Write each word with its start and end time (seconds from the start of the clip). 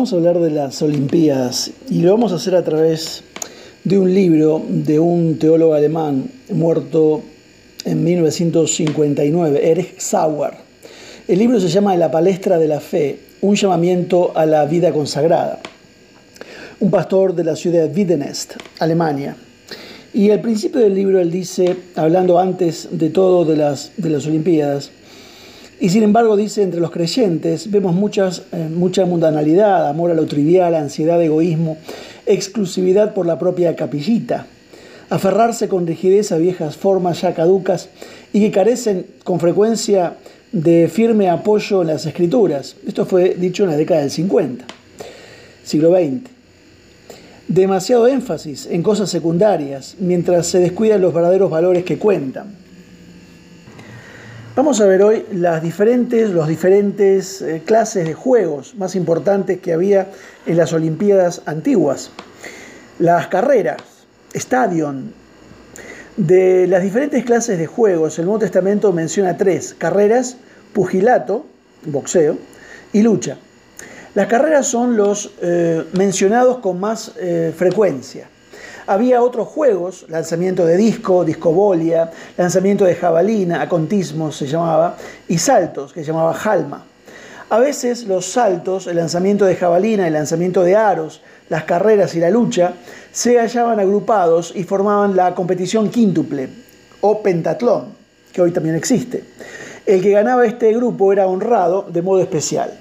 Vamos 0.00 0.14
a 0.14 0.16
hablar 0.16 0.38
de 0.38 0.50
las 0.50 0.80
Olimpiadas 0.80 1.72
y 1.90 2.00
lo 2.00 2.12
vamos 2.12 2.32
a 2.32 2.36
hacer 2.36 2.54
a 2.54 2.64
través 2.64 3.22
de 3.84 3.98
un 3.98 4.14
libro 4.14 4.64
de 4.66 4.98
un 4.98 5.38
teólogo 5.38 5.74
alemán 5.74 6.24
muerto 6.48 7.22
en 7.84 8.02
1959, 8.02 9.70
Erich 9.70 9.98
Sauer. 9.98 10.52
El 11.28 11.38
libro 11.38 11.60
se 11.60 11.68
llama 11.68 11.96
La 11.96 12.10
palestra 12.10 12.56
de 12.56 12.66
la 12.66 12.80
fe, 12.80 13.18
un 13.42 13.56
llamamiento 13.56 14.32
a 14.34 14.46
la 14.46 14.64
vida 14.64 14.90
consagrada. 14.90 15.60
Un 16.80 16.90
pastor 16.90 17.34
de 17.34 17.44
la 17.44 17.54
ciudad 17.54 17.86
de 17.86 17.94
Wiedenest, 17.94 18.54
Alemania. 18.78 19.36
Y 20.14 20.30
al 20.30 20.40
principio 20.40 20.80
del 20.80 20.94
libro 20.94 21.20
él 21.20 21.30
dice, 21.30 21.76
hablando 21.94 22.38
antes 22.38 22.88
de 22.90 23.10
todo 23.10 23.44
de 23.44 23.58
las, 23.58 23.92
de 23.98 24.08
las 24.08 24.26
Olimpiadas, 24.26 24.92
y 25.80 25.88
sin 25.88 26.02
embargo, 26.02 26.36
dice, 26.36 26.62
entre 26.62 26.78
los 26.78 26.90
creyentes 26.90 27.70
vemos 27.70 27.94
muchas, 27.94 28.42
eh, 28.52 28.68
mucha 28.68 29.06
mundanalidad, 29.06 29.88
amor 29.88 30.10
a 30.10 30.14
lo 30.14 30.26
trivial, 30.26 30.74
ansiedad, 30.74 31.20
egoísmo, 31.22 31.78
exclusividad 32.26 33.14
por 33.14 33.24
la 33.24 33.38
propia 33.38 33.74
capillita, 33.74 34.46
aferrarse 35.08 35.68
con 35.68 35.86
rigidez 35.86 36.32
a 36.32 36.36
viejas 36.36 36.76
formas 36.76 37.22
ya 37.22 37.32
caducas 37.32 37.88
y 38.34 38.40
que 38.40 38.50
carecen 38.50 39.06
con 39.24 39.40
frecuencia 39.40 40.16
de 40.52 40.86
firme 40.88 41.30
apoyo 41.30 41.80
en 41.80 41.88
las 41.88 42.04
escrituras. 42.04 42.76
Esto 42.86 43.06
fue 43.06 43.34
dicho 43.38 43.64
en 43.64 43.70
la 43.70 43.76
década 43.78 44.02
del 44.02 44.10
50, 44.10 44.66
siglo 45.64 45.92
XX. 45.92 46.30
Demasiado 47.48 48.06
énfasis 48.06 48.66
en 48.66 48.82
cosas 48.82 49.08
secundarias, 49.08 49.96
mientras 49.98 50.46
se 50.46 50.58
descuidan 50.58 51.00
los 51.00 51.14
verdaderos 51.14 51.50
valores 51.50 51.84
que 51.84 51.96
cuentan. 51.98 52.59
Vamos 54.56 54.80
a 54.80 54.86
ver 54.86 55.00
hoy 55.04 55.24
las 55.32 55.62
diferentes, 55.62 56.28
los 56.30 56.48
diferentes 56.48 57.40
eh, 57.40 57.62
clases 57.64 58.04
de 58.04 58.14
juegos 58.14 58.74
más 58.74 58.96
importantes 58.96 59.60
que 59.60 59.72
había 59.72 60.08
en 60.44 60.56
las 60.56 60.72
Olimpiadas 60.72 61.42
antiguas. 61.46 62.10
Las 62.98 63.28
carreras, 63.28 63.80
stadion. 64.34 65.12
De 66.16 66.66
las 66.66 66.82
diferentes 66.82 67.24
clases 67.24 67.58
de 67.58 67.66
juegos, 67.68 68.18
el 68.18 68.24
Nuevo 68.24 68.40
Testamento 68.40 68.92
menciona 68.92 69.36
tres, 69.36 69.72
carreras, 69.78 70.36
pugilato, 70.72 71.46
boxeo, 71.86 72.36
y 72.92 73.02
lucha. 73.02 73.38
Las 74.16 74.26
carreras 74.26 74.66
son 74.66 74.96
los 74.96 75.30
eh, 75.42 75.84
mencionados 75.92 76.58
con 76.58 76.80
más 76.80 77.12
eh, 77.20 77.54
frecuencia. 77.56 78.28
Había 78.90 79.22
otros 79.22 79.46
juegos, 79.46 80.04
lanzamiento 80.08 80.66
de 80.66 80.76
disco, 80.76 81.24
discobolia, 81.24 82.10
lanzamiento 82.36 82.84
de 82.84 82.96
jabalina, 82.96 83.62
acontismo 83.62 84.32
se 84.32 84.48
llamaba, 84.48 84.96
y 85.28 85.38
saltos, 85.38 85.92
que 85.92 86.00
se 86.00 86.08
llamaba 86.08 86.34
jalma. 86.34 86.86
A 87.50 87.60
veces 87.60 88.08
los 88.08 88.26
saltos, 88.26 88.88
el 88.88 88.96
lanzamiento 88.96 89.44
de 89.44 89.54
jabalina, 89.54 90.08
el 90.08 90.14
lanzamiento 90.14 90.64
de 90.64 90.74
aros, 90.74 91.22
las 91.48 91.62
carreras 91.62 92.16
y 92.16 92.18
la 92.18 92.30
lucha, 92.30 92.72
se 93.12 93.38
hallaban 93.38 93.78
agrupados 93.78 94.52
y 94.56 94.64
formaban 94.64 95.14
la 95.14 95.36
competición 95.36 95.88
quíntuple 95.88 96.48
o 97.00 97.22
pentatlón, 97.22 97.94
que 98.32 98.42
hoy 98.42 98.50
también 98.50 98.74
existe. 98.74 99.22
El 99.86 100.02
que 100.02 100.10
ganaba 100.10 100.44
este 100.46 100.72
grupo 100.72 101.12
era 101.12 101.28
honrado 101.28 101.86
de 101.88 102.02
modo 102.02 102.20
especial. 102.20 102.76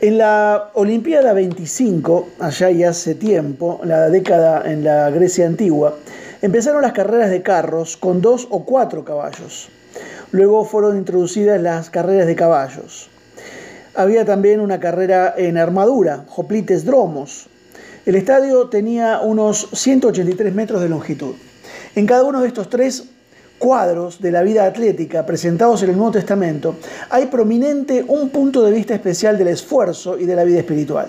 En 0.00 0.16
la 0.16 0.70
Olimpiada 0.74 1.32
25, 1.32 2.28
allá 2.38 2.70
y 2.70 2.84
hace 2.84 3.16
tiempo, 3.16 3.80
la 3.82 4.08
década 4.10 4.62
en 4.70 4.84
la 4.84 5.10
Grecia 5.10 5.44
antigua, 5.44 5.96
empezaron 6.40 6.82
las 6.82 6.92
carreras 6.92 7.30
de 7.30 7.42
carros 7.42 7.96
con 7.96 8.20
dos 8.20 8.46
o 8.50 8.64
cuatro 8.64 9.04
caballos. 9.04 9.70
Luego 10.30 10.64
fueron 10.64 10.96
introducidas 10.96 11.60
las 11.60 11.90
carreras 11.90 12.28
de 12.28 12.36
caballos. 12.36 13.10
Había 13.96 14.24
también 14.24 14.60
una 14.60 14.78
carrera 14.78 15.34
en 15.36 15.58
armadura, 15.58 16.26
hoplites 16.36 16.84
dromos. 16.84 17.48
El 18.06 18.14
estadio 18.14 18.68
tenía 18.68 19.18
unos 19.18 19.68
183 19.72 20.54
metros 20.54 20.80
de 20.80 20.90
longitud. 20.90 21.34
En 21.96 22.06
cada 22.06 22.22
uno 22.22 22.40
de 22.40 22.46
estos 22.46 22.70
tres 22.70 23.02
cuadros 23.58 24.20
de 24.20 24.30
la 24.30 24.42
vida 24.42 24.64
atlética 24.64 25.26
presentados 25.26 25.82
en 25.82 25.90
el 25.90 25.96
Nuevo 25.96 26.12
Testamento, 26.12 26.76
hay 27.10 27.26
prominente 27.26 28.04
un 28.06 28.30
punto 28.30 28.62
de 28.62 28.72
vista 28.72 28.94
especial 28.94 29.36
del 29.36 29.48
esfuerzo 29.48 30.18
y 30.18 30.26
de 30.26 30.36
la 30.36 30.44
vida 30.44 30.58
espiritual. 30.58 31.08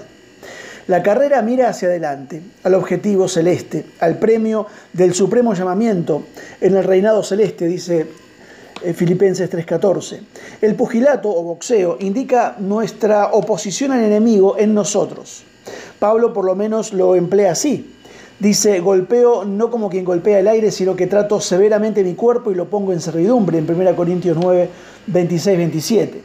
La 0.88 1.04
carrera 1.04 1.44
mira 1.44 1.70
hacia 1.70 1.88
adelante, 1.88 2.42
al 2.64 2.74
objetivo 2.74 3.28
celeste, 3.28 3.86
al 4.00 4.18
premio 4.18 4.66
del 4.92 5.14
supremo 5.14 5.54
llamamiento 5.54 6.24
en 6.60 6.76
el 6.76 6.84
reinado 6.84 7.22
celeste, 7.22 7.68
dice 7.68 8.08
eh, 8.82 8.94
Filipenses 8.94 9.52
3:14. 9.52 10.20
El 10.62 10.74
pugilato 10.74 11.30
o 11.30 11.44
boxeo 11.44 11.98
indica 12.00 12.56
nuestra 12.58 13.28
oposición 13.34 13.92
al 13.92 14.04
enemigo 14.04 14.58
en 14.58 14.74
nosotros. 14.74 15.44
Pablo 16.00 16.34
por 16.34 16.46
lo 16.46 16.56
menos 16.56 16.92
lo 16.94 17.16
emplea 17.16 17.52
así. 17.52 17.99
Dice, 18.40 18.80
golpeo 18.80 19.44
no 19.44 19.70
como 19.70 19.90
quien 19.90 20.06
golpea 20.06 20.40
el 20.40 20.48
aire, 20.48 20.72
sino 20.72 20.96
que 20.96 21.08
trato 21.08 21.42
severamente 21.42 22.06
mi 22.06 22.16
cuerpo 22.16 22.52
y 22.52 22.56
lo 22.56 22.70
pongo 22.70 22.94
en 22.94 23.02
servidumbre, 23.02 23.58
en 23.58 23.70
1 23.70 23.96
Corintios 23.98 24.38
9, 24.40 24.70
26, 25.08 25.58
27. 25.58 26.22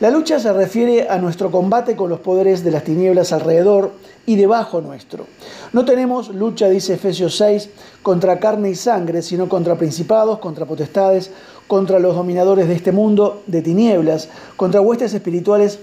La 0.00 0.10
lucha 0.10 0.38
se 0.38 0.52
refiere 0.52 1.08
a 1.08 1.18
nuestro 1.18 1.50
combate 1.50 1.96
con 1.96 2.10
los 2.10 2.20
poderes 2.20 2.62
de 2.62 2.70
las 2.70 2.84
tinieblas 2.84 3.32
alrededor 3.32 3.92
y 4.26 4.36
debajo 4.36 4.82
nuestro. 4.82 5.26
No 5.72 5.86
tenemos 5.86 6.28
lucha, 6.28 6.68
dice 6.68 6.94
Efesios 6.94 7.36
6, 7.38 7.70
contra 8.02 8.38
carne 8.38 8.70
y 8.70 8.74
sangre, 8.74 9.22
sino 9.22 9.48
contra 9.48 9.76
principados, 9.76 10.40
contra 10.40 10.66
potestades, 10.66 11.30
contra 11.66 11.98
los 11.98 12.16
dominadores 12.16 12.68
de 12.68 12.74
este 12.74 12.92
mundo 12.92 13.42
de 13.46 13.62
tinieblas, 13.62 14.28
contra 14.56 14.82
huestes 14.82 15.14
espirituales 15.14 15.78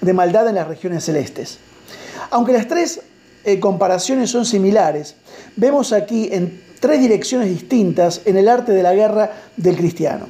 de 0.00 0.12
maldad 0.14 0.48
en 0.48 0.54
las 0.54 0.68
regiones 0.68 1.04
celestes. 1.04 1.58
Aunque 2.30 2.52
las 2.52 2.68
tres 2.68 3.00
eh, 3.44 3.60
comparaciones 3.60 4.30
son 4.30 4.44
similares. 4.44 5.16
Vemos 5.56 5.92
aquí 5.92 6.28
en 6.32 6.62
tres 6.80 7.00
direcciones 7.00 7.48
distintas 7.48 8.22
en 8.24 8.36
el 8.36 8.48
arte 8.48 8.72
de 8.72 8.82
la 8.82 8.94
guerra 8.94 9.32
del 9.56 9.76
cristiano. 9.76 10.26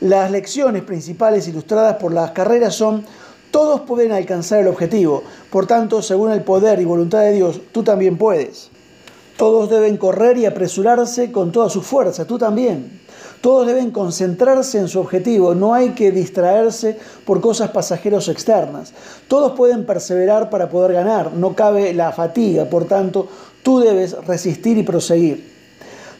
Las 0.00 0.30
lecciones 0.30 0.82
principales 0.82 1.48
ilustradas 1.48 1.96
por 1.96 2.12
las 2.12 2.30
carreras 2.32 2.74
son 2.74 3.04
todos 3.50 3.80
pueden 3.80 4.12
alcanzar 4.12 4.60
el 4.60 4.68
objetivo, 4.68 5.22
por 5.50 5.66
tanto, 5.66 6.02
según 6.02 6.30
el 6.30 6.42
poder 6.42 6.80
y 6.80 6.84
voluntad 6.84 7.20
de 7.20 7.32
Dios, 7.32 7.60
tú 7.72 7.82
también 7.82 8.18
puedes. 8.18 8.70
Todos 9.38 9.70
deben 9.70 9.96
correr 9.96 10.36
y 10.36 10.44
apresurarse 10.44 11.32
con 11.32 11.50
toda 11.50 11.70
su 11.70 11.80
fuerza, 11.80 12.26
tú 12.26 12.38
también. 12.38 13.00
Todos 13.40 13.66
deben 13.66 13.92
concentrarse 13.92 14.78
en 14.78 14.88
su 14.88 14.98
objetivo, 14.98 15.54
no 15.54 15.74
hay 15.74 15.90
que 15.90 16.10
distraerse 16.10 16.98
por 17.24 17.40
cosas 17.40 17.70
pasajeras 17.70 18.26
o 18.28 18.32
externas. 18.32 18.92
Todos 19.28 19.52
pueden 19.52 19.86
perseverar 19.86 20.50
para 20.50 20.68
poder 20.68 20.92
ganar, 20.92 21.32
no 21.32 21.54
cabe 21.54 21.94
la 21.94 22.10
fatiga, 22.12 22.64
por 22.64 22.86
tanto, 22.86 23.28
tú 23.62 23.78
debes 23.80 24.12
resistir 24.26 24.76
y 24.78 24.82
proseguir. 24.82 25.56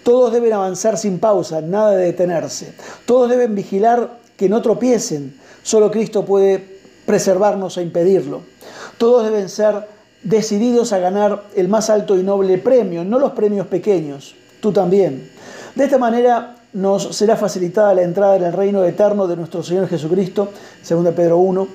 Todos 0.05 0.33
deben 0.33 0.53
avanzar 0.53 0.97
sin 0.97 1.19
pausa, 1.19 1.61
nada 1.61 1.91
de 1.93 2.05
detenerse. 2.05 2.73
Todos 3.05 3.29
deben 3.29 3.55
vigilar 3.55 4.19
que 4.37 4.49
no 4.49 4.63
tropiecen, 4.63 5.37
solo 5.63 5.91
Cristo 5.91 6.25
puede 6.25 6.79
preservarnos 7.05 7.77
e 7.79 7.83
impedirlo. 7.83 8.43
Todos 8.97 9.25
deben 9.25 9.49
ser 9.49 9.89
decididos 10.23 10.93
a 10.93 10.99
ganar 10.99 11.45
el 11.57 11.69
más 11.69 11.91
alto 11.91 12.17
y 12.17 12.23
noble 12.23 12.59
premio, 12.59 13.05
no 13.05 13.19
los 13.19 13.33
premios 13.33 13.67
pequeños, 13.67 14.37
tú 14.61 14.73
también. 14.73 15.31
De 15.75 15.85
esta 15.85 15.99
manera 15.99 16.58
nos 16.73 17.17
será 17.17 17.37
facilitada 17.37 17.95
la 17.95 18.03
entrada 18.03 18.37
en 18.37 18.45
el 18.45 18.53
reino 18.53 18.85
eterno 18.85 19.27
de 19.27 19.37
nuestro 19.37 19.63
Señor 19.63 19.89
Jesucristo, 19.89 20.51
2 20.89 21.15
Pedro 21.15 21.39
1. 21.39 21.69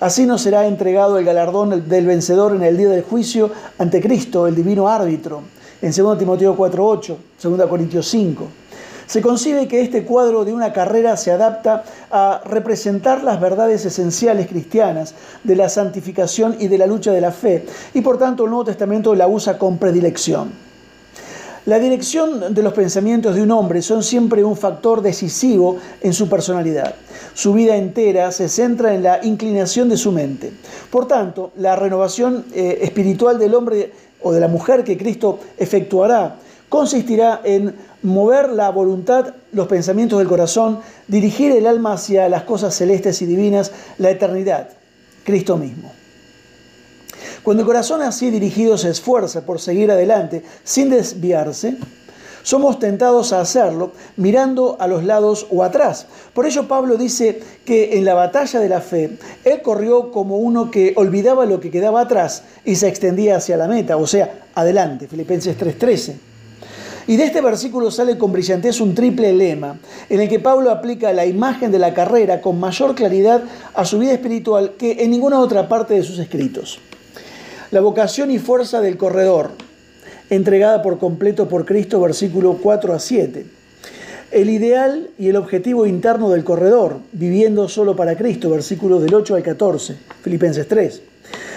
Así 0.00 0.26
nos 0.26 0.42
será 0.42 0.66
entregado 0.66 1.18
el 1.18 1.24
galardón 1.24 1.88
del 1.88 2.06
vencedor 2.06 2.54
en 2.54 2.62
el 2.62 2.76
día 2.76 2.88
del 2.88 3.02
juicio 3.02 3.50
ante 3.78 4.00
Cristo, 4.00 4.46
el 4.46 4.54
divino 4.54 4.88
árbitro, 4.88 5.42
en 5.82 5.92
2 5.92 6.18
Timoteo 6.18 6.56
4.8, 6.56 7.16
2 7.42 7.66
Corintios 7.68 8.08
5. 8.08 8.48
Se 9.06 9.20
concibe 9.20 9.66
que 9.66 9.82
este 9.82 10.04
cuadro 10.04 10.44
de 10.44 10.52
una 10.52 10.72
carrera 10.72 11.16
se 11.16 11.32
adapta 11.32 11.82
a 12.10 12.40
representar 12.44 13.24
las 13.24 13.40
verdades 13.40 13.84
esenciales 13.84 14.46
cristianas 14.46 15.14
de 15.42 15.56
la 15.56 15.68
santificación 15.68 16.56
y 16.60 16.68
de 16.68 16.78
la 16.78 16.86
lucha 16.86 17.12
de 17.12 17.20
la 17.20 17.32
fe, 17.32 17.66
y 17.92 18.00
por 18.02 18.18
tanto 18.18 18.44
el 18.44 18.50
Nuevo 18.50 18.66
Testamento 18.66 19.14
la 19.14 19.26
usa 19.26 19.58
con 19.58 19.78
predilección. 19.78 20.69
La 21.66 21.78
dirección 21.78 22.54
de 22.54 22.62
los 22.62 22.72
pensamientos 22.72 23.34
de 23.34 23.42
un 23.42 23.50
hombre 23.50 23.82
son 23.82 24.02
siempre 24.02 24.42
un 24.42 24.56
factor 24.56 25.02
decisivo 25.02 25.76
en 26.00 26.14
su 26.14 26.28
personalidad. 26.28 26.94
Su 27.34 27.52
vida 27.52 27.76
entera 27.76 28.32
se 28.32 28.48
centra 28.48 28.94
en 28.94 29.02
la 29.02 29.24
inclinación 29.24 29.88
de 29.88 29.96
su 29.96 30.10
mente. 30.10 30.52
Por 30.90 31.06
tanto, 31.06 31.52
la 31.56 31.76
renovación 31.76 32.46
eh, 32.54 32.78
espiritual 32.82 33.38
del 33.38 33.54
hombre 33.54 33.92
o 34.22 34.32
de 34.32 34.40
la 34.40 34.48
mujer 34.48 34.84
que 34.84 34.96
Cristo 34.96 35.38
efectuará 35.58 36.36
consistirá 36.70 37.40
en 37.44 37.74
mover 38.02 38.48
la 38.48 38.70
voluntad, 38.70 39.34
los 39.52 39.66
pensamientos 39.66 40.18
del 40.18 40.28
corazón, 40.28 40.78
dirigir 41.08 41.52
el 41.52 41.66
alma 41.66 41.94
hacia 41.94 42.28
las 42.30 42.44
cosas 42.44 42.74
celestes 42.74 43.20
y 43.20 43.26
divinas, 43.26 43.72
la 43.98 44.10
eternidad, 44.10 44.70
Cristo 45.24 45.58
mismo. 45.58 45.92
Cuando 47.42 47.62
el 47.62 47.66
corazón 47.66 48.02
así 48.02 48.30
dirigido 48.30 48.76
se 48.76 48.90
esfuerza 48.90 49.46
por 49.46 49.60
seguir 49.60 49.90
adelante 49.90 50.42
sin 50.64 50.90
desviarse, 50.90 51.76
Somos 52.42 52.78
tentados 52.78 53.32
a 53.32 53.40
hacerlo 53.40 53.92
mirando 54.16 54.76
a 54.80 54.86
los 54.86 55.04
lados 55.04 55.46
o 55.50 55.62
atrás. 55.62 56.06
Por 56.32 56.46
ello 56.46 56.66
Pablo 56.66 56.96
dice 56.96 57.42
que 57.64 57.98
en 57.98 58.04
la 58.04 58.14
batalla 58.14 58.60
de 58.60 58.68
la 58.68 58.80
fe, 58.80 59.18
él 59.44 59.60
corrió 59.62 60.10
como 60.10 60.38
uno 60.38 60.70
que 60.70 60.94
olvidaba 60.96 61.44
lo 61.44 61.60
que 61.60 61.70
quedaba 61.70 62.00
atrás 62.00 62.44
y 62.64 62.76
se 62.76 62.88
extendía 62.88 63.36
hacia 63.36 63.56
la 63.56 63.68
meta, 63.68 63.96
o 63.96 64.06
sea, 64.06 64.46
adelante, 64.54 65.06
Filipenses 65.06 65.56
3:13. 65.58 66.16
Y 67.06 67.16
de 67.16 67.24
este 67.24 67.40
versículo 67.40 67.90
sale 67.90 68.16
con 68.16 68.32
brillantez 68.32 68.80
un 68.80 68.94
triple 68.94 69.32
lema, 69.32 69.78
en 70.08 70.20
el 70.20 70.28
que 70.28 70.38
Pablo 70.38 70.70
aplica 70.70 71.12
la 71.12 71.26
imagen 71.26 71.72
de 71.72 71.78
la 71.78 71.92
carrera 71.92 72.40
con 72.40 72.60
mayor 72.60 72.94
claridad 72.94 73.42
a 73.74 73.84
su 73.84 73.98
vida 73.98 74.12
espiritual 74.12 74.74
que 74.78 75.02
en 75.02 75.10
ninguna 75.10 75.40
otra 75.40 75.68
parte 75.68 75.94
de 75.94 76.04
sus 76.04 76.18
escritos. 76.18 76.78
La 77.70 77.80
vocación 77.80 78.32
y 78.32 78.40
fuerza 78.40 78.80
del 78.80 78.96
corredor, 78.96 79.52
entregada 80.28 80.82
por 80.82 80.98
completo 80.98 81.48
por 81.48 81.64
Cristo, 81.64 82.00
versículo 82.00 82.58
4 82.60 82.92
a 82.92 82.98
7. 82.98 83.46
El 84.32 84.50
ideal 84.50 85.10
y 85.20 85.28
el 85.28 85.36
objetivo 85.36 85.86
interno 85.86 86.30
del 86.30 86.42
corredor, 86.42 86.96
viviendo 87.12 87.68
solo 87.68 87.94
para 87.94 88.16
Cristo, 88.16 88.50
versículos 88.50 89.02
del 89.02 89.14
8 89.14 89.36
al 89.36 89.44
14, 89.44 89.96
Filipenses 90.22 90.66
3. 90.66 91.02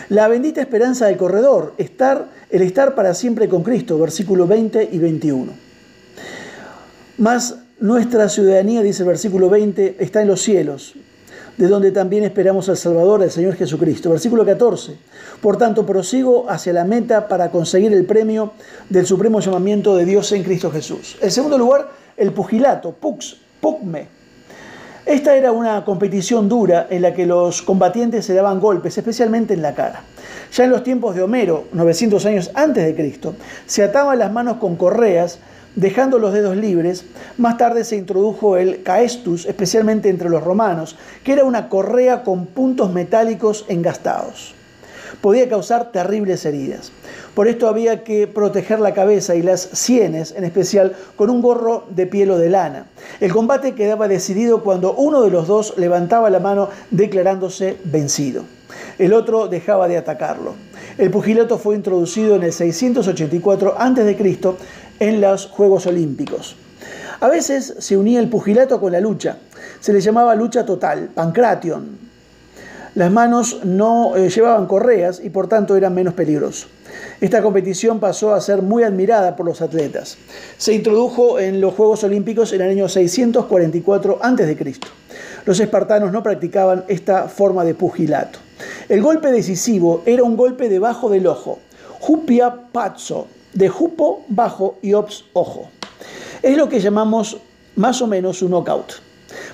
La 0.10 0.28
bendita 0.28 0.62
esperanza 0.62 1.08
del 1.08 1.18
corredor, 1.18 1.74
estar, 1.80 2.28
el 2.52 2.62
estar 2.62 2.94
para 2.94 3.16
siempre 3.16 3.50
con 3.50 3.64
Cristo, 3.64 3.98
versículo 3.98 4.46
20 4.46 4.90
y 4.92 5.00
21. 5.00 5.52
Más 7.18 7.56
nuestra 7.80 8.30
ciudadanía, 8.30 8.84
dice 8.84 9.02
el 9.02 9.08
versículo 9.08 9.50
20, 9.50 9.96
está 9.98 10.22
en 10.22 10.28
los 10.28 10.42
cielos, 10.42 10.94
de 11.58 11.68
donde 11.68 11.92
también 11.92 12.24
esperamos 12.24 12.70
al 12.70 12.78
Salvador, 12.78 13.22
al 13.22 13.32
Señor 13.32 13.56
Jesucristo. 13.56 14.10
Versículo 14.10 14.46
14. 14.46 14.96
Por 15.42 15.58
tanto, 15.58 15.86
prosigo 15.86 16.50
hacia 16.50 16.74
la 16.74 16.84
meta 16.84 17.28
para 17.28 17.52
conseguir 17.52 17.94
el 17.94 18.06
premio 18.06 18.54
del 18.90 19.06
supremo 19.06 19.40
llamamiento 19.40 19.96
de 19.96 20.06
Dios 20.06 20.32
en 20.32 20.44
Cristo 20.44 20.72
Jesús. 20.72 21.18
En 21.22 21.32
segundo 21.32 21.58
lugar, 21.58 21.90
el 22.18 22.32
pugilato, 22.32 22.92
pux, 22.92 23.38
pugme. 23.60 24.08
Esta 25.06 25.36
era 25.36 25.52
una 25.52 25.84
competición 25.84 26.48
dura 26.48 26.88
en 26.90 27.02
la 27.02 27.14
que 27.14 27.26
los 27.26 27.62
combatientes 27.62 28.26
se 28.26 28.34
daban 28.34 28.62
golpes, 28.62 28.98
especialmente 28.98 29.54
en 29.54 29.62
la 29.62 29.76
cara. 29.76 30.04
Ya 30.54 30.64
en 30.64 30.70
los 30.70 30.84
tiempos 30.84 31.14
de 31.16 31.22
Homero, 31.22 31.66
900 31.74 32.26
años 32.26 32.52
antes 32.54 32.86
de 32.86 32.96
Cristo, 32.96 33.36
se 33.66 33.84
ataban 33.84 34.20
las 34.20 34.32
manos 34.32 34.58
con 34.58 34.78
correas 34.78 35.40
dejando 35.76 36.20
los 36.20 36.34
dedos 36.34 36.56
libres, 36.56 37.06
más 37.38 37.58
tarde 37.58 37.84
se 37.84 37.96
introdujo 37.96 38.58
el 38.58 38.84
caestus, 38.84 39.46
especialmente 39.46 40.10
entre 40.10 40.30
los 40.30 40.44
romanos, 40.44 40.96
que 41.24 41.34
era 41.34 41.44
una 41.44 41.70
correa 41.70 42.24
con 42.24 42.46
puntos 42.46 42.92
metálicos 42.92 43.66
engastados. 43.68 44.54
Podía 45.22 45.48
causar 45.48 45.92
terribles 45.92 46.46
heridas. 46.46 46.92
Por 47.36 47.48
esto 47.48 47.68
había 47.68 48.04
que 48.04 48.28
proteger 48.28 48.80
la 48.80 48.94
cabeza 48.94 49.36
y 49.36 49.42
las 49.42 49.62
sienes, 49.62 50.34
en 50.36 50.44
especial, 50.44 50.96
con 51.16 51.30
un 51.30 51.42
gorro 51.42 51.86
de 51.90 52.08
piel 52.08 52.32
o 52.32 52.38
de 52.38 52.50
lana. 52.50 52.88
El 53.20 53.32
combate 53.32 53.74
quedaba 53.74 54.08
decidido 54.08 54.64
cuando 54.64 54.94
uno 54.94 55.22
de 55.22 55.32
los 55.32 55.48
dos 55.48 55.76
levantaba 55.78 56.30
la 56.30 56.40
mano 56.40 56.70
declarándose 56.92 57.78
vencido. 57.86 58.44
El 58.98 59.14
otro 59.14 59.48
dejaba 59.48 59.88
de 59.88 59.98
atacarlo. 59.98 60.56
El 60.98 61.10
pugilato 61.10 61.58
fue 61.58 61.76
introducido 61.76 62.36
en 62.36 62.44
el 62.44 62.54
684 62.54 63.76
a.C 63.78 64.16
en 65.00 65.22
los 65.22 65.48
Juegos 65.48 65.86
Olímpicos. 65.86 66.56
A 67.20 67.28
veces 67.30 67.76
se 67.80 67.98
unía 67.98 68.20
el 68.20 68.30
pugilato 68.30 68.80
con 68.80 68.92
la 68.92 69.00
lucha. 69.00 69.38
Se 69.80 69.94
le 69.94 70.02
llamaba 70.02 70.36
lucha 70.36 70.66
total, 70.66 71.10
pancration. 71.14 71.98
Las 72.96 73.12
manos 73.12 73.62
no 73.64 74.16
eh, 74.16 74.30
llevaban 74.30 74.68
correas 74.68 75.20
y 75.24 75.30
por 75.30 75.48
tanto 75.48 75.76
eran 75.76 75.96
menos 75.96 76.14
peligrosos. 76.14 76.68
Esta 77.22 77.42
competición 77.42 78.00
pasó 78.00 78.34
a 78.36 78.42
ser 78.42 78.62
muy 78.62 78.84
admirada 78.84 79.36
por 79.36 79.46
los 79.46 79.62
atletas. 79.62 80.18
Se 80.58 80.74
introdujo 80.74 81.40
en 81.40 81.60
los 81.60 81.74
Juegos 81.74 82.04
Olímpicos 82.04 82.54
en 82.54 82.62
el 82.62 82.70
año 82.70 82.88
644 82.88 84.20
a.C. 84.22 84.76
Los 85.46 85.60
espartanos 85.60 86.12
no 86.12 86.22
practicaban 86.22 86.86
esta 86.88 87.28
forma 87.30 87.66
de 87.66 87.74
pugilato. 87.74 88.40
El 88.90 89.02
golpe 89.02 89.32
decisivo 89.32 90.04
era 90.06 90.24
un 90.24 90.38
golpe 90.38 90.70
debajo 90.70 91.10
del 91.10 91.28
ojo, 91.28 91.60
jupia 92.00 92.54
pazzo, 92.72 93.28
de 93.54 93.70
jupo 93.70 94.26
bajo 94.28 94.78
y 94.82 94.94
ops 94.94 95.26
ojo. 95.34 95.70
Es 96.42 96.58
lo 96.58 96.70
que 96.70 96.80
llamamos 96.80 97.38
más 97.76 98.02
o 98.02 98.08
menos 98.08 98.42
un 98.42 98.52
knockout. 98.52 98.94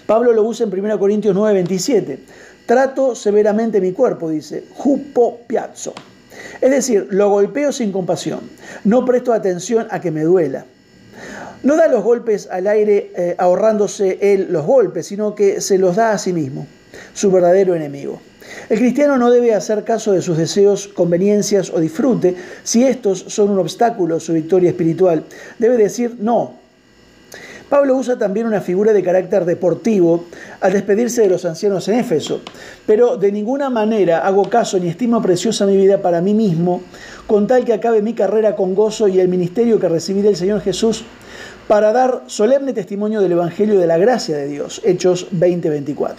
Pablo 0.06 0.34
lo 0.34 0.44
usa 0.44 0.66
en 0.66 0.74
1 0.74 1.00
Corintios 1.00 1.36
9, 1.36 1.54
27. 1.54 2.19
Trato 2.66 3.16
severamente 3.16 3.81
mi 3.81 3.92
cuerpo, 3.92 4.30
dice, 4.30 4.66
jupo 4.74 5.40
piazzo. 5.48 5.94
Es 6.62 6.72
decir, 6.72 7.07
lo 7.10 7.30
golpeo 7.30 7.72
sin 7.72 7.92
compasión. 7.92 8.42
No 8.84 9.06
presto 9.06 9.34
atención 9.34 9.88
a 9.90 10.02
que 10.02 10.12
me 10.12 10.24
duela. 10.24 10.66
No 11.63 11.75
da 11.75 11.88
los 11.88 12.04
golpes 12.04 12.48
al 12.50 12.68
aire 12.68 13.12
eh, 13.16 13.36
ahorrándose 13.38 14.18
él 14.22 14.48
los 14.50 14.66
golpes, 14.66 15.07
sino 15.07 15.36
que 15.36 15.62
se 15.62 15.78
los 15.78 15.95
da 15.95 16.12
a 16.12 16.18
sí 16.18 16.31
mismo, 16.31 16.68
su 17.13 17.31
verdadero 17.31 17.75
enemigo. 17.75 18.22
El 18.69 18.77
cristiano 18.77 19.18
no 19.18 19.31
debe 19.31 19.56
hacer 19.56 19.83
caso 19.83 20.12
de 20.12 20.21
sus 20.21 20.38
deseos, 20.38 20.88
conveniencias 20.88 21.71
o 21.74 21.80
disfrute 21.80 22.36
si 22.63 22.83
estos 22.83 23.25
son 23.27 23.50
un 23.50 23.57
obstáculo 23.57 24.18
a 24.18 24.19
su 24.19 24.31
victoria 24.31 24.69
espiritual. 24.69 25.24
Debe 25.57 25.75
decir 25.75 26.18
no. 26.19 26.54
Pablo 27.68 27.95
usa 27.95 28.18
también 28.18 28.45
una 28.45 28.62
figura 28.62 28.94
de 28.94 29.04
carácter 29.04 29.45
deportivo 29.45 30.25
al 30.60 30.74
despedirse 30.74 31.21
de 31.21 31.30
los 31.30 31.45
ancianos 31.45 31.88
en 31.88 32.00
Éfeso, 32.00 32.42
pero 32.86 33.18
de 33.18 33.31
ninguna 33.31 33.69
manera 33.69 34.19
hago 34.19 34.50
caso 34.50 34.80
ni 34.80 34.88
estimo 34.88 35.21
preciosa 35.21 35.68
mi 35.68 35.77
vida 35.77 36.01
para 36.01 36.21
mí 36.21 36.33
mismo, 36.33 36.81
con 37.27 37.45
tal 37.45 37.66
que 37.66 37.74
acabe 37.74 38.01
mi 38.01 38.13
carrera 38.13 38.56
con 38.56 38.74
gozo 38.74 39.07
y 39.07 39.19
el 39.19 39.27
ministerio 39.27 39.80
que 39.80 39.88
recibí 39.88 40.21
del 40.21 40.36
Señor 40.36 40.62
Jesús 40.62 41.06
para 41.69 41.94
dar 41.94 42.24
solemne 42.25 42.74
testimonio 42.74 43.21
del 43.21 43.33
Evangelio 43.33 43.80
de 43.80 43.86
la 43.86 44.00
gracia 44.00 44.36
de 44.36 44.48
Dios, 44.48 44.81
Hechos 44.83 45.27
20-24. 45.31 46.16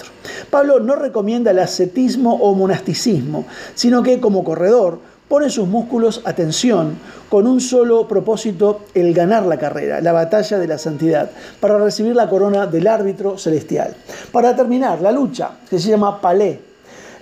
Pablo 0.49 0.79
no 0.79 0.95
recomienda 0.95 1.51
el 1.51 1.59
ascetismo 1.59 2.37
o 2.37 2.55
monasticismo, 2.55 3.47
sino 3.75 4.01
que 4.05 4.21
como 4.21 4.45
corredor 4.45 5.01
pone 5.27 5.51
sus 5.51 5.67
músculos 5.67 6.23
a 6.25 6.35
tensión 6.35 6.97
con 7.29 7.49
un 7.49 7.61
solo 7.61 8.07
propósito, 8.07 8.83
el 8.95 9.13
ganar 9.13 9.45
la 9.45 9.59
carrera, 9.59 10.01
la 10.01 10.13
batalla 10.13 10.57
de 10.57 10.69
la 10.69 10.79
santidad, 10.79 11.33
para 11.59 11.79
recibir 11.79 12.15
la 12.15 12.29
corona 12.29 12.69
del 12.69 12.87
árbitro 12.87 13.37
celestial. 13.37 13.97
Para 14.31 14.55
terminar, 14.55 15.01
la 15.01 15.11
lucha, 15.11 15.51
que 15.69 15.81
se 15.81 15.91
llama 15.91 16.21
palé. 16.21 16.61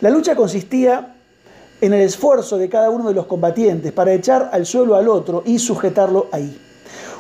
La 0.02 0.10
lucha 0.10 0.36
consistía 0.36 1.14
en 1.80 1.94
el 1.94 2.02
esfuerzo 2.02 2.58
de 2.58 2.68
cada 2.68 2.90
uno 2.90 3.08
de 3.08 3.14
los 3.14 3.24
combatientes 3.24 3.90
para 3.90 4.12
echar 4.12 4.50
al 4.52 4.66
suelo 4.66 4.96
al 4.96 5.08
otro 5.08 5.42
y 5.46 5.58
sujetarlo 5.58 6.26
ahí. 6.30 6.67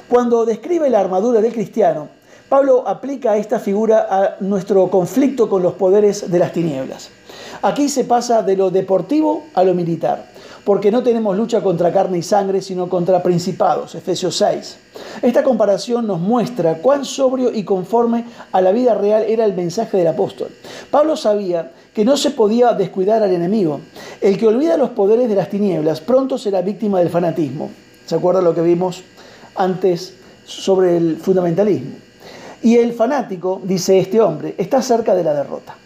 Cuando 0.08 0.46
describe 0.46 0.88
la 0.88 1.00
armadura 1.00 1.42
del 1.42 1.52
cristiano, 1.52 2.08
Pablo 2.48 2.82
aplica 2.88 3.36
esta 3.36 3.58
figura 3.58 4.06
a 4.10 4.36
nuestro 4.40 4.88
conflicto 4.88 5.50
con 5.50 5.62
los 5.62 5.74
poderes 5.74 6.30
de 6.30 6.38
las 6.38 6.54
tinieblas. 6.54 7.10
Aquí 7.60 7.90
se 7.90 8.04
pasa 8.04 8.42
de 8.42 8.56
lo 8.56 8.70
deportivo 8.70 9.42
a 9.52 9.62
lo 9.64 9.74
militar, 9.74 10.24
porque 10.64 10.90
no 10.90 11.02
tenemos 11.02 11.36
lucha 11.36 11.60
contra 11.60 11.92
carne 11.92 12.16
y 12.16 12.22
sangre, 12.22 12.62
sino 12.62 12.88
contra 12.88 13.22
principados, 13.22 13.94
Efesios 13.96 14.34
6. 14.36 14.78
Esta 15.20 15.42
comparación 15.44 16.06
nos 16.06 16.20
muestra 16.20 16.78
cuán 16.78 17.04
sobrio 17.04 17.52
y 17.52 17.64
conforme 17.64 18.24
a 18.50 18.62
la 18.62 18.72
vida 18.72 18.94
real 18.94 19.24
era 19.28 19.44
el 19.44 19.52
mensaje 19.52 19.98
del 19.98 20.06
apóstol. 20.06 20.48
Pablo 20.90 21.18
sabía 21.18 21.72
que 21.92 22.06
no 22.06 22.16
se 22.16 22.30
podía 22.30 22.72
descuidar 22.72 23.22
al 23.22 23.32
enemigo. 23.32 23.80
El 24.22 24.38
que 24.38 24.46
olvida 24.46 24.78
los 24.78 24.90
poderes 24.90 25.28
de 25.28 25.34
las 25.34 25.50
tinieblas 25.50 26.00
pronto 26.00 26.38
será 26.38 26.62
víctima 26.62 26.98
del 26.98 27.10
fanatismo. 27.10 27.68
¿Se 28.06 28.14
acuerda 28.14 28.40
lo 28.40 28.54
que 28.54 28.62
vimos 28.62 29.02
antes 29.58 30.14
sobre 30.44 30.96
el 30.96 31.16
fundamentalismo. 31.16 31.96
Y 32.62 32.76
el 32.76 32.92
fanático, 32.92 33.60
dice 33.62 33.98
este 33.98 34.20
hombre, 34.20 34.54
está 34.58 34.82
cerca 34.82 35.14
de 35.14 35.24
la 35.24 35.34
derrota. 35.34 35.76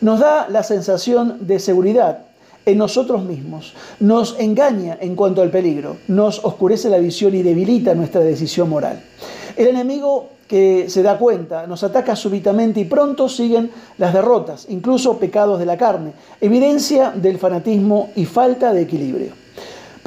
Nos 0.00 0.20
da 0.20 0.48
la 0.48 0.62
sensación 0.62 1.38
de 1.40 1.58
seguridad 1.58 2.24
en 2.64 2.78
nosotros 2.78 3.24
mismos, 3.24 3.74
nos 3.98 4.38
engaña 4.38 4.98
en 5.00 5.16
cuanto 5.16 5.40
al 5.40 5.50
peligro, 5.50 5.96
nos 6.06 6.44
oscurece 6.44 6.90
la 6.90 6.98
visión 6.98 7.34
y 7.34 7.42
debilita 7.42 7.94
nuestra 7.94 8.20
decisión 8.20 8.68
moral. 8.68 9.02
El 9.56 9.68
enemigo 9.68 10.28
que 10.46 10.88
se 10.88 11.02
da 11.02 11.18
cuenta 11.18 11.66
nos 11.66 11.82
ataca 11.82 12.14
súbitamente 12.14 12.80
y 12.80 12.84
pronto 12.84 13.28
siguen 13.28 13.70
las 13.96 14.12
derrotas, 14.12 14.66
incluso 14.68 15.18
pecados 15.18 15.58
de 15.58 15.66
la 15.66 15.76
carne, 15.76 16.12
evidencia 16.40 17.10
del 17.10 17.38
fanatismo 17.38 18.10
y 18.16 18.24
falta 18.24 18.72
de 18.72 18.82
equilibrio. 18.82 19.47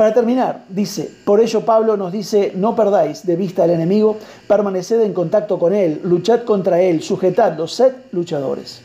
Para 0.02 0.16
terminar, 0.16 0.64
dice, 0.68 1.12
por 1.24 1.42
ello 1.42 1.62
Pablo 1.62 1.96
nos 1.96 2.12
dice, 2.12 2.54
no 2.56 2.76
perdáis 2.76 3.24
de 3.24 3.36
vista 3.36 3.66
al 3.66 3.70
enemigo, 3.70 4.18
permaneced 4.48 5.00
en 5.00 5.14
contacto 5.14 5.60
con 5.60 5.76
él, 5.76 6.02
luchad 6.04 6.42
contra 6.42 6.82
él, 6.82 7.04
sujetadlo, 7.04 7.68
sed 7.68 7.94
luchadores. 8.12 8.82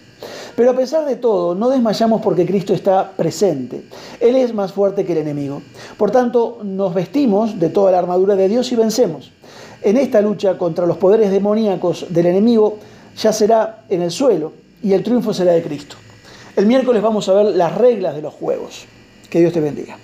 Pero 0.54 0.72
a 0.72 0.76
pesar 0.76 1.06
de 1.06 1.16
todo, 1.16 1.54
no 1.54 1.70
desmayamos 1.70 2.20
porque 2.20 2.44
Cristo 2.44 2.74
está 2.74 3.12
presente. 3.16 3.84
Él 4.20 4.36
es 4.36 4.52
más 4.52 4.74
fuerte 4.74 5.06
que 5.06 5.12
el 5.12 5.20
enemigo. 5.20 5.62
Por 5.96 6.10
tanto, 6.10 6.58
nos 6.62 6.92
vestimos 6.92 7.58
de 7.58 7.70
toda 7.70 7.92
la 7.92 7.98
armadura 7.98 8.36
de 8.36 8.48
Dios 8.50 8.70
y 8.72 8.76
vencemos. 8.76 9.32
En 9.80 9.96
esta 9.96 10.20
lucha 10.20 10.58
contra 10.58 10.84
los 10.84 10.98
poderes 10.98 11.30
demoníacos 11.30 12.08
del 12.10 12.26
enemigo 12.26 12.76
ya 13.16 13.32
será 13.32 13.86
en 13.88 14.02
el 14.02 14.10
suelo 14.10 14.52
y 14.82 14.92
el 14.92 15.02
triunfo 15.02 15.32
será 15.32 15.52
de 15.52 15.62
Cristo. 15.62 15.96
El 16.56 16.66
miércoles 16.66 17.00
vamos 17.00 17.26
a 17.30 17.32
ver 17.32 17.56
las 17.56 17.74
reglas 17.74 18.14
de 18.14 18.20
los 18.20 18.34
juegos. 18.34 18.84
Que 19.30 19.40
Dios 19.40 19.54
te 19.54 19.60
bendiga. 19.60 19.96